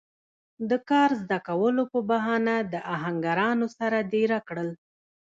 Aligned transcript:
د 0.69 0.71
کار 0.89 1.09
زده 1.21 1.37
کولو 1.47 1.83
پۀ 1.91 1.99
بهانه 2.09 2.55
د 2.73 2.75
آهنګرانو 2.95 3.67
سره 3.77 3.97
دېره 4.13 4.39
کړل 4.47 4.69